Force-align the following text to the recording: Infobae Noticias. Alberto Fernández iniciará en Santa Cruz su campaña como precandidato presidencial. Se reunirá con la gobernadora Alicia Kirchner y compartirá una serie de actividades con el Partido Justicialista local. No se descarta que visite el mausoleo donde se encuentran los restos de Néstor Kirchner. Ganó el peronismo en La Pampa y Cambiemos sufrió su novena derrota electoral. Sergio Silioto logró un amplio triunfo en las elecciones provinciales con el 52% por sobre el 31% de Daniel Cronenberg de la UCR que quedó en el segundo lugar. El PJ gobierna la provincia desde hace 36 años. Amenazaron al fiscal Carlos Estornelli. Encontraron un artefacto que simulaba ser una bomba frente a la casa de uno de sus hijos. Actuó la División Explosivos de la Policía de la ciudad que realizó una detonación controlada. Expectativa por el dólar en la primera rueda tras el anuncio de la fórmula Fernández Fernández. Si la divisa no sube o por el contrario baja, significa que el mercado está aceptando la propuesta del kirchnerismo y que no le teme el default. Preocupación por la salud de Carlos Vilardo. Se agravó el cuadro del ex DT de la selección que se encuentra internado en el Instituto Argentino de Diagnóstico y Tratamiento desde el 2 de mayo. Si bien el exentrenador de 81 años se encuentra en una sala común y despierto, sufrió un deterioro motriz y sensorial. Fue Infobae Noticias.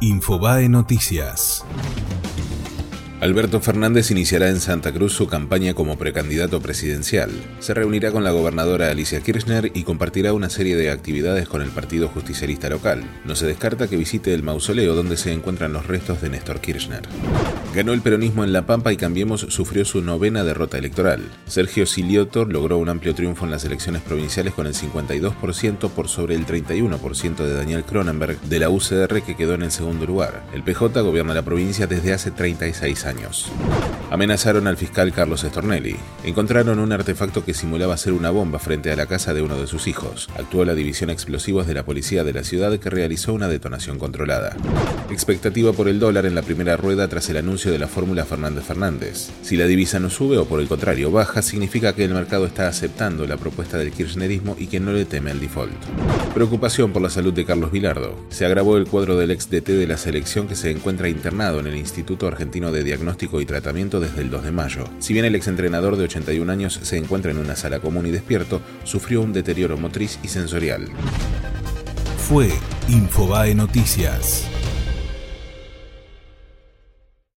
Infobae 0.00 0.68
Noticias. 0.68 1.64
Alberto 3.20 3.60
Fernández 3.60 4.12
iniciará 4.12 4.48
en 4.48 4.60
Santa 4.60 4.92
Cruz 4.92 5.12
su 5.12 5.26
campaña 5.26 5.74
como 5.74 5.98
precandidato 5.98 6.60
presidencial. 6.60 7.32
Se 7.58 7.74
reunirá 7.74 8.12
con 8.12 8.22
la 8.22 8.30
gobernadora 8.30 8.92
Alicia 8.92 9.20
Kirchner 9.20 9.72
y 9.74 9.82
compartirá 9.82 10.32
una 10.34 10.50
serie 10.50 10.76
de 10.76 10.92
actividades 10.92 11.48
con 11.48 11.62
el 11.62 11.70
Partido 11.70 12.06
Justicialista 12.06 12.68
local. 12.68 13.02
No 13.24 13.34
se 13.34 13.46
descarta 13.46 13.88
que 13.88 13.96
visite 13.96 14.32
el 14.34 14.44
mausoleo 14.44 14.94
donde 14.94 15.16
se 15.16 15.32
encuentran 15.32 15.72
los 15.72 15.88
restos 15.88 16.22
de 16.22 16.30
Néstor 16.30 16.60
Kirchner. 16.60 17.02
Ganó 17.74 17.92
el 17.92 18.00
peronismo 18.00 18.44
en 18.44 18.54
La 18.54 18.64
Pampa 18.64 18.92
y 18.92 18.96
Cambiemos 18.96 19.42
sufrió 19.42 19.84
su 19.84 20.00
novena 20.00 20.42
derrota 20.42 20.78
electoral. 20.78 21.20
Sergio 21.46 21.84
Silioto 21.84 22.46
logró 22.46 22.78
un 22.78 22.88
amplio 22.88 23.14
triunfo 23.14 23.44
en 23.44 23.50
las 23.50 23.64
elecciones 23.64 24.00
provinciales 24.00 24.54
con 24.54 24.66
el 24.66 24.74
52% 24.74 25.90
por 25.90 26.08
sobre 26.08 26.34
el 26.34 26.46
31% 26.46 27.36
de 27.36 27.54
Daniel 27.54 27.84
Cronenberg 27.84 28.40
de 28.40 28.58
la 28.58 28.70
UCR 28.70 29.22
que 29.22 29.36
quedó 29.36 29.54
en 29.54 29.62
el 29.62 29.70
segundo 29.70 30.06
lugar. 30.06 30.44
El 30.54 30.62
PJ 30.62 31.02
gobierna 31.02 31.34
la 31.34 31.42
provincia 31.42 31.86
desde 31.86 32.14
hace 32.14 32.30
36 32.30 33.04
años. 33.04 33.52
Amenazaron 34.10 34.66
al 34.66 34.78
fiscal 34.78 35.12
Carlos 35.12 35.44
Estornelli. 35.44 35.94
Encontraron 36.24 36.78
un 36.78 36.92
artefacto 36.92 37.44
que 37.44 37.52
simulaba 37.52 37.94
ser 37.98 38.14
una 38.14 38.30
bomba 38.30 38.58
frente 38.58 38.90
a 38.90 38.96
la 38.96 39.04
casa 39.04 39.34
de 39.34 39.42
uno 39.42 39.60
de 39.60 39.66
sus 39.66 39.86
hijos. 39.86 40.30
Actuó 40.38 40.64
la 40.64 40.74
División 40.74 41.10
Explosivos 41.10 41.66
de 41.66 41.74
la 41.74 41.84
Policía 41.84 42.24
de 42.24 42.32
la 42.32 42.42
ciudad 42.42 42.78
que 42.78 42.88
realizó 42.88 43.34
una 43.34 43.48
detonación 43.48 43.98
controlada. 43.98 44.56
Expectativa 45.10 45.74
por 45.74 45.88
el 45.88 46.00
dólar 46.00 46.24
en 46.24 46.34
la 46.34 46.40
primera 46.40 46.78
rueda 46.78 47.06
tras 47.08 47.28
el 47.28 47.36
anuncio 47.36 47.70
de 47.70 47.78
la 47.78 47.86
fórmula 47.86 48.24
Fernández 48.24 48.64
Fernández. 48.64 49.28
Si 49.42 49.58
la 49.58 49.66
divisa 49.66 50.00
no 50.00 50.08
sube 50.08 50.38
o 50.38 50.46
por 50.46 50.60
el 50.60 50.68
contrario 50.68 51.10
baja, 51.10 51.42
significa 51.42 51.94
que 51.94 52.04
el 52.04 52.14
mercado 52.14 52.46
está 52.46 52.66
aceptando 52.66 53.26
la 53.26 53.36
propuesta 53.36 53.76
del 53.76 53.92
kirchnerismo 53.92 54.56
y 54.58 54.68
que 54.68 54.80
no 54.80 54.92
le 54.92 55.04
teme 55.04 55.32
el 55.32 55.40
default. 55.40 55.72
Preocupación 56.32 56.94
por 56.94 57.02
la 57.02 57.10
salud 57.10 57.34
de 57.34 57.44
Carlos 57.44 57.72
Vilardo. 57.72 58.16
Se 58.30 58.46
agravó 58.46 58.78
el 58.78 58.86
cuadro 58.86 59.18
del 59.18 59.32
ex 59.32 59.50
DT 59.50 59.68
de 59.68 59.86
la 59.86 59.98
selección 59.98 60.48
que 60.48 60.56
se 60.56 60.70
encuentra 60.70 61.10
internado 61.10 61.60
en 61.60 61.66
el 61.66 61.76
Instituto 61.76 62.26
Argentino 62.26 62.72
de 62.72 62.84
Diagnóstico 62.84 63.40
y 63.42 63.46
Tratamiento 63.46 63.97
desde 64.00 64.22
el 64.22 64.30
2 64.30 64.44
de 64.44 64.52
mayo. 64.52 64.84
Si 64.98 65.12
bien 65.12 65.24
el 65.24 65.34
exentrenador 65.34 65.96
de 65.96 66.04
81 66.04 66.50
años 66.50 66.78
se 66.82 66.96
encuentra 66.96 67.30
en 67.30 67.38
una 67.38 67.56
sala 67.56 67.80
común 67.80 68.06
y 68.06 68.10
despierto, 68.10 68.60
sufrió 68.84 69.20
un 69.22 69.32
deterioro 69.32 69.76
motriz 69.76 70.18
y 70.22 70.28
sensorial. 70.28 70.88
Fue 72.28 72.50
Infobae 72.88 73.54
Noticias. 73.54 74.48